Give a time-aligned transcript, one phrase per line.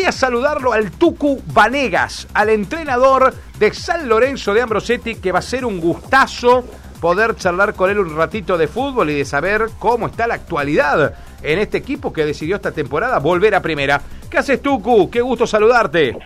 [0.00, 5.40] Voy a saludarlo al Tucu Vanegas, al entrenador de San Lorenzo de Ambrosetti, que va
[5.40, 6.64] a ser un gustazo
[7.02, 11.12] poder charlar con él un ratito de fútbol y de saber cómo está la actualidad
[11.42, 14.00] en este equipo que decidió esta temporada volver a primera.
[14.30, 15.10] ¿Qué haces, Tucu?
[15.10, 16.16] Qué gusto saludarte.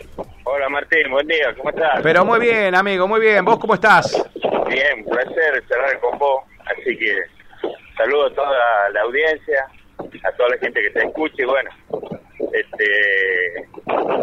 [0.45, 1.98] Hola Martín, buen día, ¿cómo estás?
[2.00, 3.45] Pero muy bien, amigo, muy bien.
[3.45, 4.25] ¿Vos cómo estás?
[4.68, 6.45] Bien, placer charlar con vos.
[6.64, 7.12] Así que
[7.96, 9.66] saludo a toda la audiencia,
[9.98, 11.43] a toda la gente que te escuche.
[11.43, 11.70] Y bueno,
[12.52, 13.68] este,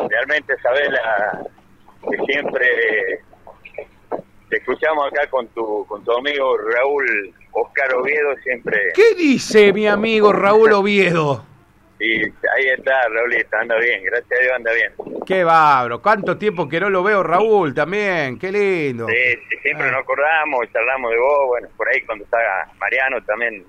[0.10, 1.42] realmente Sabela,
[2.10, 2.68] que siempre
[4.50, 8.92] te escuchamos acá con tu, con tu amigo Raúl Oscar Oviedo, siempre.
[8.94, 11.46] ¿Qué dice mi amigo Raúl Oviedo?
[12.00, 14.92] Y ahí está, Raúlito, anda bien, gracias a Dios anda bien.
[15.26, 19.08] Qué bárbaro, cuánto tiempo que no lo veo Raúl también, qué lindo.
[19.08, 22.40] Sí, siempre nos acordamos, charlamos de vos, bueno, por ahí cuando está
[22.80, 23.64] Mariano también,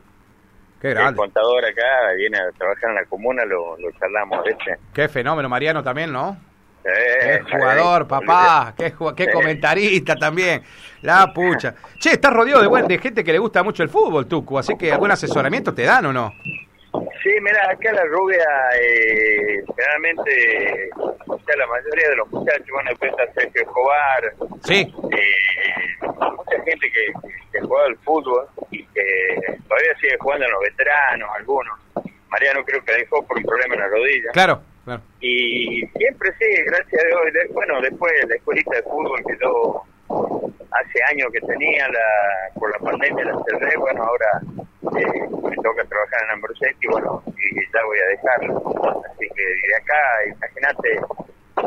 [0.83, 1.17] Qué el grande.
[1.17, 4.77] contador acá, viene a trabajar en la comuna, lo, lo charlamos, ¿viste?
[4.93, 6.37] Qué fenómeno, Mariano también, ¿no?
[6.85, 10.63] Eh, Qué jugador, eh, papá, qué, qué comentarista también.
[11.03, 11.75] La pucha.
[12.01, 14.77] Che, estás rodeado de, buen, de gente que le gusta mucho el fútbol, Tucu, así
[14.77, 16.33] que algún asesoramiento te dan o no?
[17.23, 18.45] Sí, mira, acá la rubia,
[18.81, 20.91] eh, generalmente,
[21.47, 24.33] sea, la mayoría de los muchachos, bueno, después está Sergio Escobar,
[24.65, 27.13] Sí, eh, mucha gente que,
[27.53, 31.79] que juega al fútbol y que todavía sigue jugando en los veteranos, algunos.
[32.29, 34.31] Mariano creo que dejó por un problema en la rodilla.
[34.33, 34.63] claro.
[34.85, 35.03] claro.
[35.21, 37.21] Y siempre sí, gracias a Dios.
[37.33, 39.83] De- Bueno, después la escuelita de fútbol que yo
[40.71, 44.41] hace años que tenía, la, por la pandemia la cerré, bueno, ahora
[44.99, 49.03] eh, me toca trabajar en Ambrosetti, bueno, y ya voy a dejarlo.
[49.13, 51.01] Así que de acá, imagínate,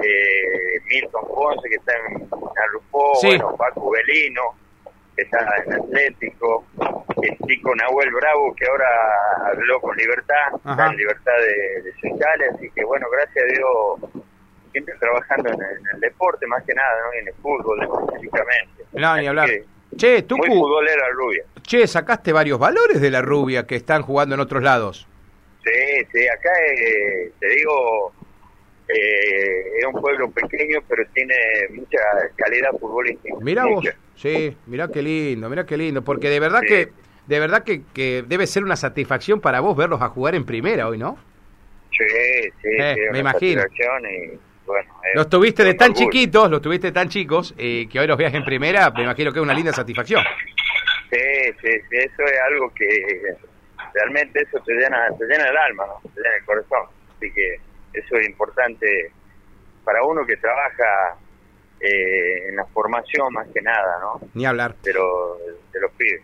[0.04, 2.28] eh, Milton Ponce que está en
[2.64, 3.28] Arrufó, Sí.
[3.28, 4.42] bueno, Paco Belino,
[5.16, 6.66] que está en Atlético,
[7.22, 8.86] el chico Nahuel Bravo que ahora
[9.52, 10.72] habló con Libertad, Ajá.
[10.72, 14.24] está en Libertad de, de así que bueno, gracias a Dios,
[14.72, 17.14] siempre trabajando en el, en el deporte más que nada, ¿no?
[17.20, 18.84] En el fútbol específicamente.
[18.94, 19.50] No, ni hablar.
[19.98, 21.44] Che, Muy Tucu, futbolera rubia.
[21.62, 25.08] che, sacaste varios valores de la rubia que están jugando en otros lados.
[25.64, 28.12] Sí, sí, acá eh, te digo,
[28.88, 31.36] eh, es un pueblo pequeño, pero tiene
[31.72, 31.98] mucha
[32.36, 33.36] calidad futbolística.
[33.42, 33.86] Mirá vos,
[34.16, 36.68] sí, mirá qué lindo, mirá qué lindo, porque de verdad Sí.
[36.68, 36.90] que,
[37.28, 40.88] de verdad que, que debe ser una satisfacción para vos verlos a jugar en primera
[40.88, 41.18] hoy, ¿no?
[41.92, 42.04] Sí,
[42.62, 43.62] sí, Eh, sí, me imagino.
[43.64, 46.10] y, bueno, Los tuviste de tan orgullo.
[46.12, 49.40] chiquitos, los tuviste tan chicos, eh, que hoy los veas en primera, me imagino que
[49.40, 50.22] es una linda satisfacción.
[51.12, 51.20] Sí,
[51.62, 52.88] sí, sí, eso es algo que
[53.94, 56.10] realmente eso te llena, te llena el alma, ¿no?
[56.10, 56.90] te llena el corazón.
[57.16, 57.56] Así que
[57.94, 59.12] eso es importante
[59.86, 61.16] para uno que trabaja
[61.80, 64.20] eh, en la formación más que nada, ¿no?
[64.34, 64.76] Ni hablar.
[64.84, 66.22] De los pibes.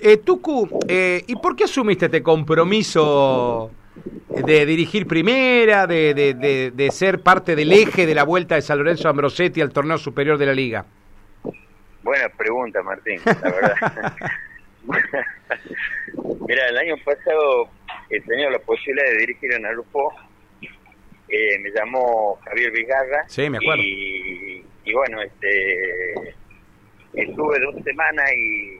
[0.00, 3.70] Eh, Tucu, eh, ¿y por qué asumiste este compromiso
[4.28, 8.62] de dirigir primera, de, de, de, de ser parte del eje de la vuelta de
[8.62, 10.84] San Lorenzo Ambrosetti al torneo superior de la liga?
[12.02, 14.16] Buena pregunta, Martín, la verdad.
[16.46, 17.68] Mira, el año pasado
[18.10, 20.12] he tenido la posibilidad de dirigir en Arufo.
[21.28, 23.24] Eh, me llamó Javier Vigarra.
[23.28, 23.82] Sí, me acuerdo.
[23.82, 26.34] Y, y bueno, este
[27.14, 28.78] estuve dos semanas y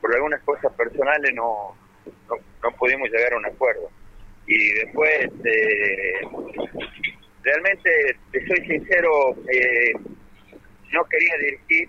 [0.00, 1.76] por algunas cosas personales no,
[2.28, 3.90] no, no pudimos llegar a un acuerdo.
[4.46, 6.20] Y después, este,
[7.42, 9.92] realmente, te soy sincero, eh,
[10.92, 11.88] no quería dirigir,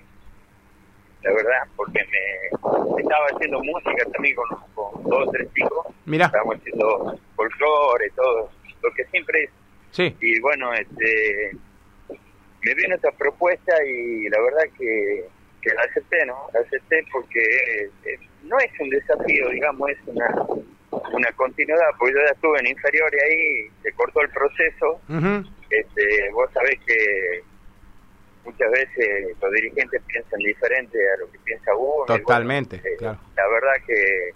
[1.24, 5.88] la verdad, porque me estaba haciendo música también con, con dos o tres chicos.
[6.06, 6.26] Mirá.
[6.26, 8.50] Estábamos haciendo folclore, todo,
[8.82, 9.50] lo que siempre es.
[9.92, 11.52] Sí, Y bueno, este,
[12.62, 15.26] me vino esta propuesta y la verdad que,
[15.74, 16.48] la acepté, ¿no?
[16.54, 20.28] La acepté porque eh, no es un desafío, digamos, es una,
[21.12, 25.02] una continuidad, porque yo ya estuve en inferior y ahí se cortó el proceso.
[25.70, 27.42] Este, vos sabés que
[28.46, 32.06] muchas veces los dirigentes piensan diferente a lo que piensa uno.
[32.08, 33.20] bueno, Totalmente, eh, claro.
[33.36, 34.32] La verdad que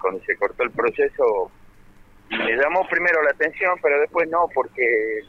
[0.00, 1.50] cuando se cortó el proceso
[2.30, 5.20] me llamó primero la atención, pero después no, porque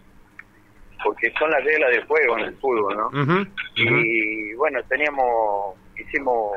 [1.03, 3.45] porque son las reglas del juego en el fútbol, ¿no?
[3.75, 6.51] Y bueno, teníamos, hicimos,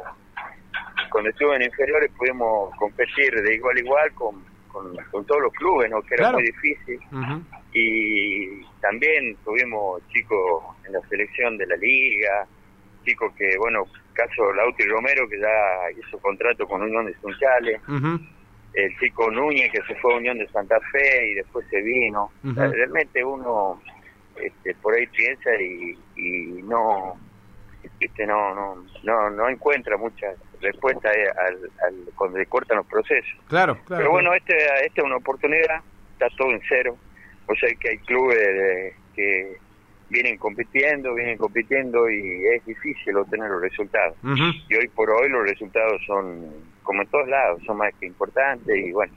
[1.10, 5.52] cuando estuve en inferiores pudimos competir de igual a igual con, con, con todos los
[5.54, 6.00] clubes, ¿no?
[6.02, 6.38] Que era Claro.
[6.38, 6.98] muy difícil
[7.72, 12.46] y también tuvimos chicos en la selección de la liga,
[13.04, 17.80] chicos que, bueno, caso Lauti Romero que ya hizo contrato con Unión de Sunchales,
[18.74, 22.30] el chico Núñez que se fue a Unión de Santa Fe y después se vino.
[22.72, 23.80] Realmente uno
[24.36, 27.16] este, por ahí piensa y, y no,
[28.00, 31.56] este, no, no, no, no encuentra muchas respuestas al,
[31.86, 33.38] al, cuando le cortan los procesos.
[33.48, 34.02] Claro, claro.
[34.02, 34.54] Pero bueno, este,
[34.86, 35.80] esta es una oportunidad,
[36.12, 36.96] está todo en cero.
[37.46, 39.56] O sea que hay clubes de- que
[40.08, 44.16] vienen compitiendo, vienen compitiendo y es difícil obtener los resultados.
[44.68, 46.46] Y hoy por hoy los resultados son,
[46.82, 49.12] como en todos lados, son más que importantes y bueno,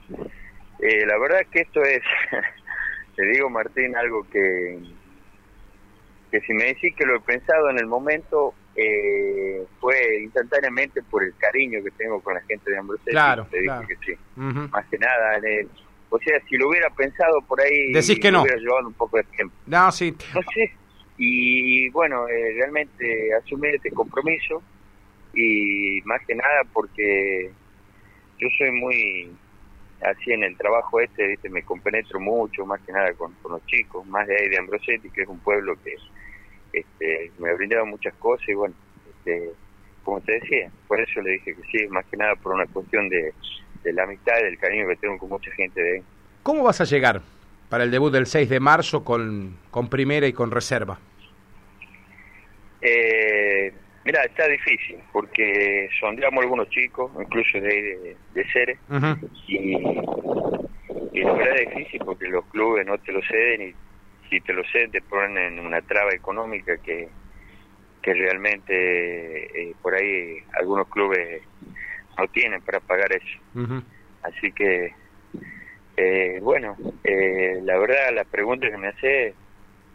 [0.80, 2.02] eh, la verdad que esto es,
[3.16, 4.78] te digo Martín, algo que,
[6.34, 11.22] que si me decís que lo he pensado en el momento, eh, fue instantáneamente por
[11.22, 13.04] el cariño que tengo con la gente de Ambrosio.
[13.06, 14.18] Claro, te dije que sí.
[14.34, 15.38] Más que nada,
[16.08, 18.42] o sea, si lo hubiera pensado por ahí, decís que no.
[18.42, 19.54] hubiera llevado un poco de tiempo.
[19.66, 20.12] No, sí.
[20.34, 20.72] No sé.
[21.18, 24.60] Y bueno, eh, realmente asumir este compromiso
[25.34, 27.52] y más que nada porque
[28.40, 29.30] yo soy muy
[30.02, 31.48] así en el trabajo este, ¿viste?
[31.48, 35.10] me compenetro mucho, más que nada con, con los chicos, más de ahí de Ambrosetti,
[35.10, 35.94] que es un pueblo que
[36.74, 38.74] este, me ha brindado muchas cosas y bueno,
[39.08, 39.50] este,
[40.02, 43.08] como te decía, por eso le dije que sí, más que nada por una cuestión
[43.08, 43.32] de,
[43.84, 46.02] la amistad y del cariño que tengo con mucha gente de ahí.
[46.42, 47.20] ¿Cómo vas a llegar
[47.68, 50.98] para el debut del 6 de marzo con, con primera y con reserva?
[52.80, 53.72] Eh,
[54.04, 58.78] mira, está difícil porque sondeamos algunos chicos, incluso de, de, Ceres,
[59.48, 59.76] y,
[61.12, 63.74] y la verdad es difícil porque los clubes no te lo ceden y
[64.34, 67.08] si te lo sé, te ponen en una traba económica que,
[68.02, 71.40] que realmente eh, por ahí algunos clubes
[72.18, 73.38] no tienen para pagar eso.
[74.24, 74.92] Así que,
[75.96, 79.34] eh, bueno, eh, la verdad la pregunta que me hace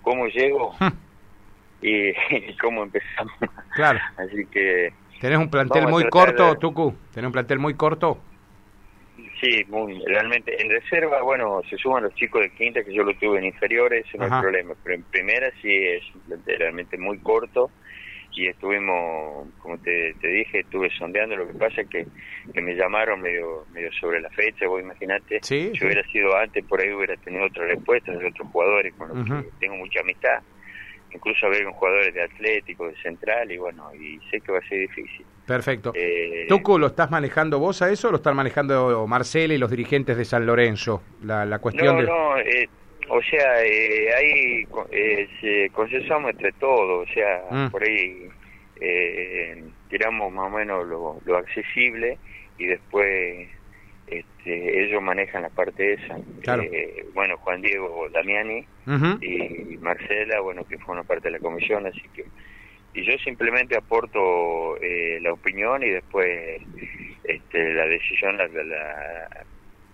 [0.02, 0.74] cómo llego
[1.82, 2.14] y,
[2.62, 3.34] cómo empezamos.
[3.76, 4.00] Claro.
[4.16, 4.94] Así que...
[5.20, 6.96] ¿Tenés un plantel muy corto, Tucu?
[7.14, 8.20] ¿Tenés un plantel muy corto?
[9.42, 10.62] Sí, muy, realmente.
[10.62, 14.06] En reserva, bueno, se suman los chicos de quinta, que yo lo tuve en inferiores,
[14.18, 14.74] no hay problema.
[14.84, 16.04] Pero en primera sí es
[16.46, 17.72] realmente muy corto
[18.40, 21.36] y estuvimos, como te, dije, estuve sondeando.
[21.36, 22.06] Lo que pasa es que,
[22.54, 25.40] que me llamaron medio medio sobre la fecha, vos imaginate.
[25.74, 29.44] si hubiera sido antes, por ahí hubiera tenido otra respuesta de otros jugadores con los
[29.44, 30.42] que tengo mucha amistad
[31.12, 34.80] incluso con jugadores de Atlético, de Central, y bueno, y sé que va a ser
[34.80, 35.26] difícil.
[35.50, 35.92] Perfecto.
[35.96, 39.72] Eh, ¿Tuco lo estás manejando vos a eso o lo están manejando Marcelo y los
[39.72, 41.02] dirigentes de San Lorenzo?
[41.24, 42.08] La, la cuestión no, de...
[42.08, 42.70] no, eh,
[43.10, 47.72] o sea, eh, ahí eh, consensuamos entre todos, o sea, mm.
[47.72, 48.30] por ahí
[48.80, 52.20] eh, tiramos más o menos lo, lo accesible
[52.60, 53.50] y después
[54.06, 56.18] este, ellos manejan la parte esa.
[56.62, 58.66] Eh, bueno, Juan Diego Damiani
[59.22, 62.26] y Marcela, bueno, que fue una parte de la comisión, así que...
[62.94, 66.62] Y yo simplemente aporto eh, la opinión y después
[67.24, 68.48] este, la decisión la,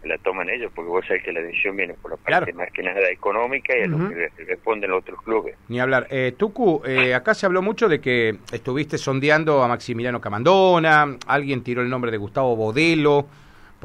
[0.03, 2.81] la, toman ellos, porque vos sabés que la decisión viene por la parte más que
[2.81, 5.55] nada económica y a lo que responden los otros clubes.
[5.67, 6.07] Ni hablar.
[6.09, 11.63] Eh, Tucu, eh, acá se habló mucho de que estuviste sondeando a Maximiliano Camandona, alguien
[11.63, 13.27] tiró el nombre de Gustavo Bodelo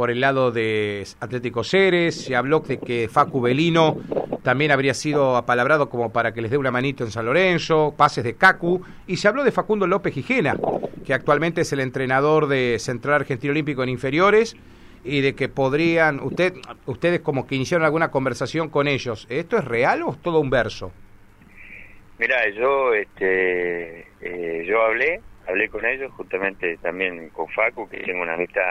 [0.00, 3.98] por el lado de Atlético Ceres, se habló de que Facu Belino
[4.42, 8.24] también habría sido apalabrado como para que les dé una manito en San Lorenzo, pases
[8.24, 10.56] de Cacu, y se habló de Facundo López Gijena,
[11.04, 14.56] que actualmente es el entrenador de Central Argentino Olímpico en inferiores,
[15.04, 16.54] y de que podrían, usted,
[16.86, 20.48] ustedes como que iniciaron alguna conversación con ellos, ¿esto es real o es todo un
[20.48, 20.92] verso?
[22.18, 28.22] Mira, yo, este, eh, yo hablé, hablé con ellos, justamente también con Facu, que tengo
[28.22, 28.62] una amistad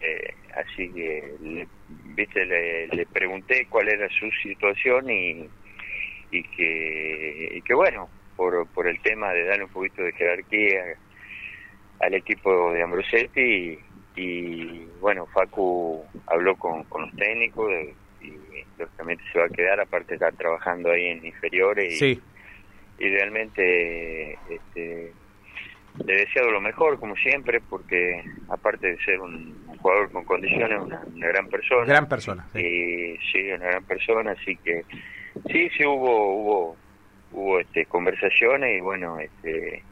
[0.00, 1.66] eh, así que, le,
[2.14, 5.48] viste, le, pregunté cuál era su situación y,
[6.30, 10.96] y, que, y que, bueno, por, por el tema de darle un poquito de jerarquía
[12.00, 13.78] al equipo de Ambrosetti
[14.16, 17.72] y, bueno, Facu habló con, con los técnicos
[18.20, 18.32] y
[18.78, 22.20] lógicamente se va a quedar, aparte estar trabajando ahí en inferiores y,
[22.98, 25.12] y realmente este,
[26.04, 31.02] le deseado lo mejor, como siempre, porque aparte de ser un, jugador con condiciones, una,
[31.14, 31.84] una, gran persona.
[31.86, 32.46] Gran persona.
[32.52, 32.60] Sí.
[32.60, 34.84] Y sí, una gran persona, así que
[35.50, 36.76] sí, sí hubo hubo
[37.32, 39.82] hubo este conversaciones y bueno, este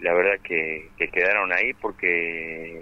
[0.00, 2.80] la verdad que, que quedaron ahí porque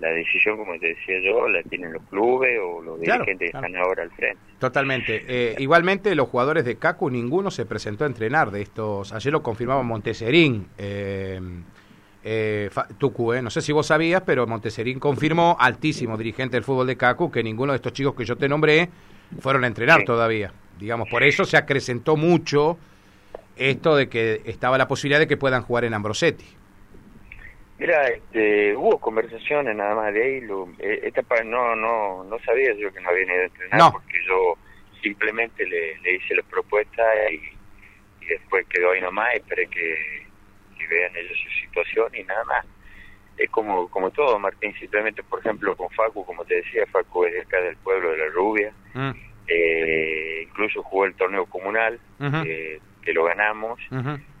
[0.00, 3.74] la decisión, como te decía yo, la tienen los clubes o los dirigentes que están
[3.76, 4.38] ahora al frente.
[4.58, 5.24] Totalmente.
[5.26, 9.12] Eh, igualmente, los jugadores de CACU, ninguno se presentó a entrenar de estos.
[9.12, 10.68] Ayer lo confirmaba Monteserín.
[10.76, 11.40] Eh,
[12.24, 16.86] eh, Tucu, eh, no sé si vos sabías, pero Monteserín confirmó, altísimo dirigente del fútbol
[16.86, 18.88] de Cacu, que ninguno de estos chicos que yo te nombré
[19.40, 20.52] fueron a entrenar todavía.
[20.78, 22.78] Digamos, por eso se acrecentó mucho
[23.56, 26.44] esto de que estaba la posibilidad de que puedan jugar en Ambrosetti.
[27.78, 30.40] Mira, este, hubo conversaciones nada más de ahí.
[30.40, 34.18] Lo, eh, esta no, no, no sabía yo que no había ido a entrenar porque
[34.26, 34.58] yo
[35.00, 37.36] simplemente le, hice la propuesta y,
[38.24, 39.34] y después quedó ahí nomás.
[39.34, 40.27] Esperé que
[40.88, 42.66] vean ellos su situación y nada más.
[43.36, 47.34] Es como, como todo, Martín, simplemente, por ejemplo, con Facu, como te decía, Facu es
[47.34, 49.10] de acá del pueblo de La Rubia, mm.
[49.46, 52.00] eh, incluso jugó el torneo comunal,
[52.42, 53.80] que que lo ganamos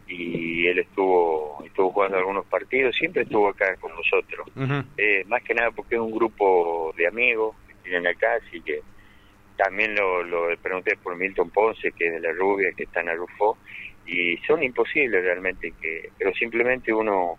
[0.06, 4.46] y él estuvo estuvo jugando algunos partidos, siempre estuvo acá con nosotros.
[4.98, 8.82] Eh, más que nada porque es un grupo de amigos que tienen acá, así que
[9.56, 13.08] también lo, lo pregunté por Milton Ponce, que es de la Rubia, que está en
[13.08, 13.56] Arufo,
[14.08, 17.36] y son imposibles realmente, que pero simplemente uno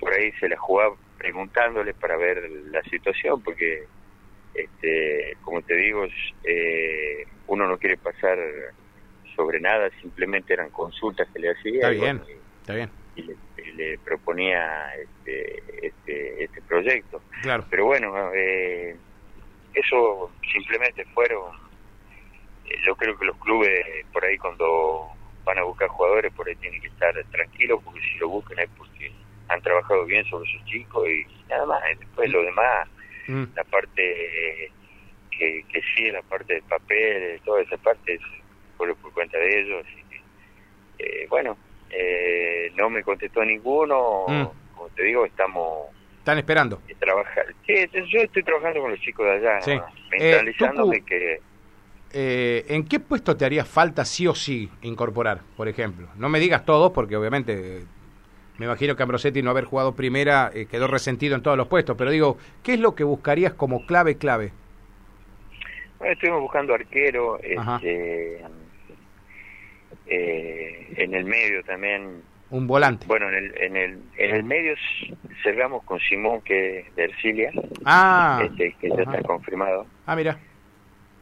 [0.00, 3.84] por ahí se la jugaba preguntándole para ver la situación, porque,
[4.54, 6.04] este, como te digo,
[6.42, 8.38] eh, uno no quiere pasar
[9.36, 11.74] sobre nada, simplemente eran consultas que le hacía.
[11.74, 12.22] Está bien,
[12.60, 12.90] está bien.
[13.16, 17.22] Y le, proponía este, este, este, proyecto.
[17.42, 17.64] Claro.
[17.70, 18.96] Pero bueno, eh,
[19.72, 21.54] eso simplemente fueron,
[22.66, 26.56] eh, yo creo que los clubes por ahí cuando van a buscar jugadores, por ahí
[26.56, 29.12] tienen que estar tranquilos, porque si lo buscan es porque
[29.48, 31.82] han trabajado bien sobre sus chicos y nada más.
[31.98, 32.88] Después lo demás,
[33.28, 33.44] mm.
[33.54, 34.70] la parte
[35.30, 38.20] que, que sí, la parte del papel, toda esa parte es
[38.76, 39.86] por, por cuenta de ellos.
[40.98, 41.56] eh, bueno,
[41.90, 44.74] eh, no me contestó ninguno, mm.
[44.74, 45.88] como te digo, estamos...
[46.18, 46.80] Están esperando.
[46.98, 47.46] Trabajar.
[47.66, 49.78] Sí, yo estoy trabajando con los chicos de allá, sí.
[50.10, 51.40] mentalizándome eh, que...
[52.16, 56.06] Eh, ¿En qué puesto te haría falta sí o sí incorporar, por ejemplo?
[56.16, 57.82] No me digas todos, porque obviamente
[58.56, 61.96] me imagino que Ambrosetti no haber jugado primera eh, quedó resentido en todos los puestos,
[61.98, 64.52] pero digo, ¿qué es lo que buscarías como clave, clave?
[65.98, 68.44] Bueno, estuvimos buscando arquero, este,
[70.06, 72.22] eh, en el medio también.
[72.50, 73.06] Un volante.
[73.08, 74.76] Bueno, en el, en el, en el medio
[75.42, 77.50] cerramos con Simón, que de Ercilia,
[77.84, 79.84] ah, este, que ya está confirmado.
[80.06, 80.38] Ah, mira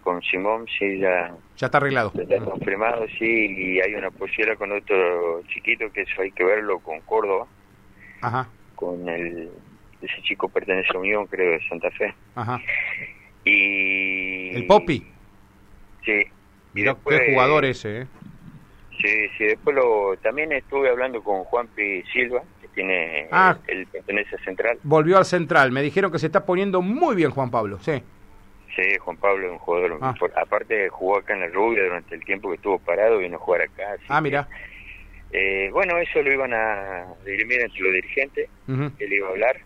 [0.03, 2.13] con Simón sí ya ya está arreglado.
[2.15, 6.45] ya está confirmado sí y hay una posibilidad con otro chiquito que eso hay que
[6.45, 7.47] verlo con Córdoba.
[8.21, 8.49] Ajá.
[8.77, 9.51] con el
[10.01, 12.15] ese chico pertenece a Unión creo de Santa Fe.
[12.35, 12.61] Ajá.
[13.45, 15.07] y el Popi.
[16.05, 16.23] Sí.
[16.75, 18.07] Y después, qué jugador ese ¿eh?
[19.01, 24.37] sí sí después lo también estuve hablando con Juanpi Silva que tiene ah, el, pertenece
[24.37, 24.79] a Central.
[24.83, 25.73] Volvió al Central.
[25.73, 28.03] Me dijeron que se está poniendo muy bien Juan Pablo sí
[28.75, 29.99] Sí, Juan Pablo es un jugador.
[30.01, 30.15] Ah.
[30.37, 33.63] aparte, jugó acá en la Rubia durante el tiempo que estuvo parado, vino a jugar
[33.63, 33.97] acá.
[34.09, 34.49] Ah, mira.
[35.31, 39.57] Eh, bueno, eso lo iban a dirimir entre los dirigentes, él iba a hablar.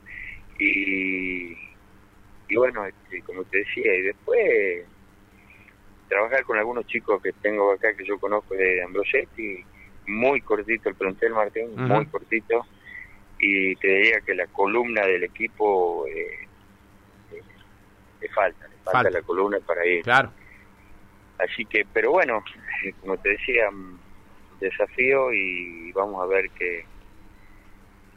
[0.59, 1.57] Y,
[2.49, 4.87] y bueno, este, como te decía, y después
[6.09, 9.65] trabajar con algunos chicos que tengo acá que yo conozco de Ambrosetti,
[10.07, 12.65] muy cortito el plantel, Martín, muy cortito.
[13.39, 16.49] Y te diría que la columna del equipo eh,
[17.33, 17.43] eh
[18.21, 20.03] le falta falta, la columna para ir.
[20.03, 20.31] Claro.
[21.39, 22.43] Así que, pero bueno,
[23.01, 23.99] como te decía, mm,
[24.61, 26.85] desafío y vamos a ver qué,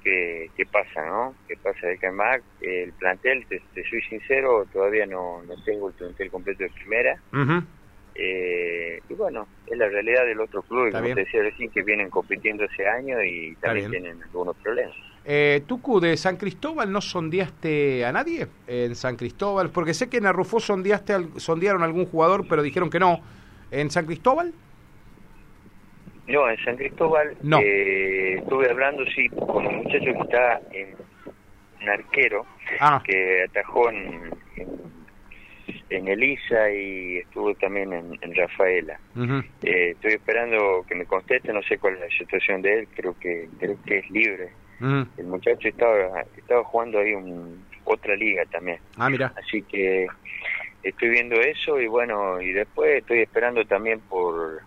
[0.04, 1.36] qué, qué pasa, ¿no?
[1.48, 2.44] ¿Qué pasa de CAMAC?
[2.62, 7.22] El plantel, te, soy sincero, todavía no, no tengo el plantel completo de primera.
[8.22, 11.84] Eh, y bueno, es la realidad del otro club, y como te decía recién, que
[11.84, 14.96] vienen compitiendo ese año y también tienen algunos problemas.
[15.24, 20.18] Eh, Tucu, de San Cristóbal no sondeaste a nadie en San Cristóbal, porque sé que
[20.18, 23.22] en Arrufó sondeaste sondearon a algún jugador, pero dijeron que no.
[23.72, 24.54] ¿En San Cristóbal?
[26.28, 27.60] No, en San Cristóbal no.
[27.60, 30.96] Eh, estuve hablando, sí, con un muchacho que está en
[31.82, 32.46] un arquero,
[32.82, 33.02] ah.
[33.06, 34.99] que atajó en, en,
[35.90, 39.00] Elisa y estuvo también en, Rafaela.
[39.64, 43.18] eh, estoy esperando que me conteste, no sé cuál es la situación de él, creo
[43.20, 44.50] que creo que es libre
[44.82, 48.80] el muchacho estaba, estaba jugando ahí un, otra liga también.
[48.98, 49.34] Ah, mira.
[49.36, 50.08] Así que
[50.84, 54.62] estoy viendo eso y bueno, y después estoy esperando también por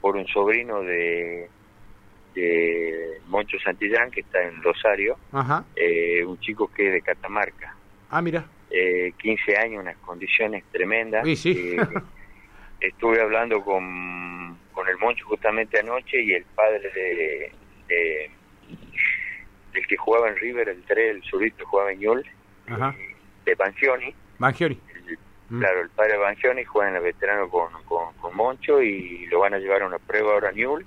[0.00, 1.48] por un sobrino de
[2.34, 5.16] de Moncho Santillán que está en Rosario.
[5.76, 7.76] Eh, un chico que es de Catamarca.
[8.10, 8.44] Ah, mira.
[8.76, 11.24] Eh, 15 años, unas condiciones tremendas.
[11.24, 11.76] Sí, sí.
[11.76, 11.86] Eh,
[12.80, 17.52] estuve hablando con, con el Moncho justamente anoche y el padre de,
[17.86, 18.30] de
[19.74, 22.00] el que jugaba en River, el 3, el surito jugaba en
[22.68, 24.14] eh, de Bangioni.
[24.38, 24.80] Bangioni.
[25.50, 25.60] Mm.
[25.60, 29.54] Claro, el padre de Bangioni juega en el veterano con, con, Moncho y lo van
[29.54, 30.84] a llevar a una prueba ahora a.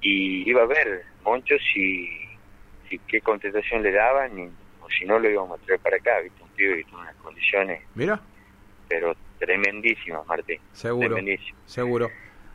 [0.00, 2.08] Y iba a ver Moncho si,
[2.88, 4.46] si qué contestación le daban y,
[4.82, 6.43] o si no lo íbamos a traer para acá, ¿viste?
[6.54, 7.82] Un pibe que unas condiciones.
[7.94, 8.20] Mira.
[8.88, 10.60] Pero tremendísimas, Martín.
[10.72, 11.16] Seguro.
[11.66, 12.10] Seguro.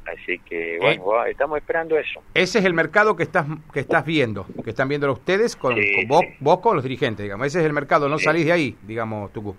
[0.05, 2.23] Así que bueno, estamos esperando eso.
[2.33, 5.75] Ese es el mercado que estás que estás viendo, que están viendo ustedes con,
[6.07, 7.45] vos, vos, con los dirigentes, digamos.
[7.45, 9.55] Ese es el mercado, no salís de ahí, digamos, Tucu.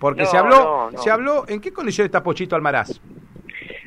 [0.00, 3.00] Porque se habló, se habló, ¿en qué condición está Pochito Almaraz?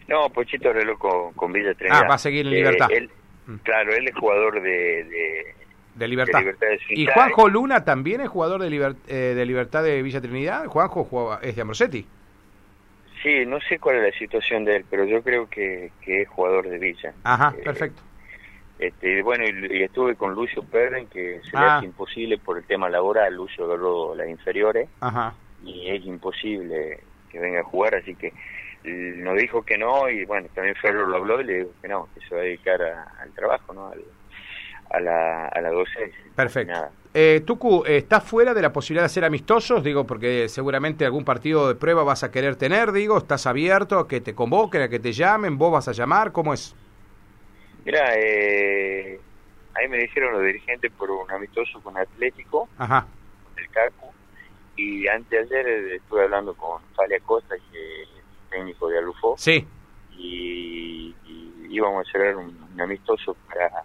[0.08, 2.04] No, Pochito reloj con, con Villa Trinidad.
[2.04, 2.88] Ah, va a seguir en Libertad.
[3.48, 3.56] Mm.
[3.64, 5.56] Claro, él es jugador de, de,
[6.00, 6.42] Libertad.
[6.90, 10.66] ¿Y Juanjo Luna también es jugador de, eh, de Libertad de Villa Trinidad?
[10.66, 12.06] Juanjo es de Ambrosetti.
[13.22, 16.28] Sí, no sé cuál es la situación de él, pero yo creo que, que es
[16.30, 17.14] jugador de Villa.
[17.24, 18.02] Ajá, Eh, perfecto.
[18.80, 21.78] Este, bueno, y, y estuve con Lucio Perren, que se le Ah.
[21.78, 23.34] hace imposible por el tema laboral.
[23.36, 25.36] Lucio agarró las inferiores Ajá.
[25.64, 27.00] y es imposible
[27.32, 28.34] que venga a jugar, así que
[28.84, 30.10] nos dijo que no.
[30.10, 32.44] Y bueno, también Ferro lo habló y le dijo que no, que se va a
[32.44, 33.88] dedicar a- al trabajo, ¿no?
[33.88, 34.04] Al-
[34.94, 36.24] a, la, a la docencia.
[36.36, 36.74] Perfecto.
[36.74, 36.92] Nada.
[37.16, 39.84] Eh, Tucu, ¿estás fuera de la posibilidad de ser amistosos?
[39.84, 44.08] Digo, porque seguramente algún partido de prueba vas a querer tener, digo, ¿estás abierto a
[44.08, 46.32] que te convoquen, a que te llamen, vos vas a llamar?
[46.32, 46.76] ¿Cómo es?
[47.86, 49.20] Mira, eh,
[49.76, 53.06] ahí me dijeron los dirigentes por un amistoso con Atlético, Ajá,
[53.58, 54.08] el Cacu,
[54.76, 58.10] y antes de ayer estuve hablando con Falia Costa, que es
[58.50, 59.68] técnico de Alufó, sí,
[60.18, 63.84] y, y íbamos a hacer un, un amistoso para,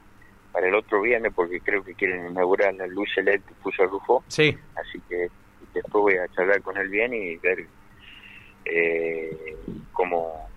[0.58, 4.24] para el otro viernes, porque creo que quieren inaugurar la luz LED que puso Alufó,
[4.26, 5.28] sí, así que
[5.72, 7.64] después voy a charlar con él bien y ver
[8.64, 9.56] eh,
[9.92, 10.48] cómo,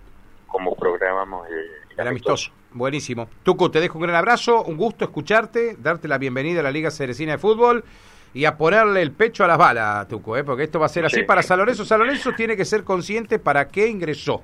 [0.48, 2.50] cómo programamos el, el amistoso.
[2.72, 3.28] Buenísimo.
[3.44, 6.90] Tucu, te dejo un gran abrazo, un gusto escucharte, darte la bienvenida a la Liga
[6.90, 7.84] Ceresina de Fútbol
[8.34, 10.42] y a ponerle el pecho a las balas, Tucu, ¿eh?
[10.42, 11.22] porque esto va a ser así Sí.
[11.22, 11.84] para San Lorenzo.
[11.84, 14.42] San Lorenzo tiene que ser consciente para qué ingresó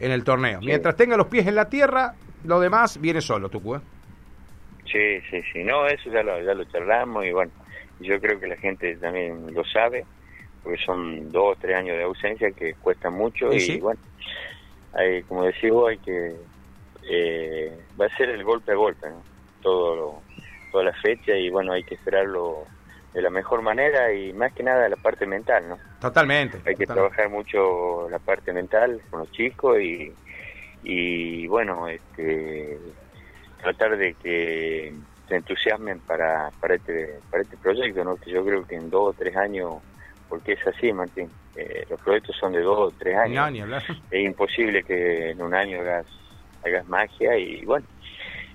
[0.00, 0.58] en el torneo.
[0.58, 0.66] Sí.
[0.66, 3.76] Mientras tenga los pies en la tierra, lo demás viene solo, Tucu.
[3.76, 3.80] ¿eh?
[4.92, 5.62] Sí, sí, sí.
[5.64, 7.52] No, eso ya lo, ya lo charlamos y bueno,
[7.98, 10.08] yo creo que la gente también lo sabe,
[10.62, 14.00] porque son dos o tres años de ausencia que cuesta mucho Y bueno,
[14.92, 16.36] hay, como decís vos, hay que...
[17.10, 19.26] eh, va a ser el golpe a golpe, ¿no?
[19.60, 20.24] Todo lo-
[20.72, 22.66] toda la fecha y bueno, hay que esperarlo
[23.12, 25.76] de la mejor manera y más que nada la parte mental, ¿no?
[26.00, 26.58] Totalmente.
[26.58, 26.94] Hay que totalmente.
[26.94, 30.16] trabajar mucho la parte mental con los chicos y,
[30.82, 32.78] y bueno, este,
[33.60, 34.92] tratar de que
[35.28, 38.16] se entusiasmen para, para, este, para este proyecto, ¿no?
[38.16, 39.74] que yo creo que en dos o tres años,
[40.28, 43.82] porque es así, Martín, eh, los proyectos son de dos o tres años, hablar.
[44.10, 46.06] es imposible que en un año hagas,
[46.64, 47.86] hagas magia y bueno,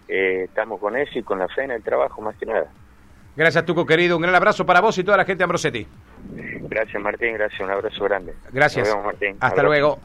[0.07, 2.67] eh, estamos con eso y con la fe en el trabajo más que nada.
[3.35, 4.15] Gracias, Tuco, querido.
[4.15, 5.87] Un gran abrazo para vos y toda la gente de Ambrosetti.
[6.69, 8.33] Gracias Martín, gracias, un abrazo grande.
[8.51, 8.87] Gracias.
[8.87, 9.31] Nos vemos, Martín.
[9.39, 9.67] Hasta Abrazo.
[9.67, 9.99] luego.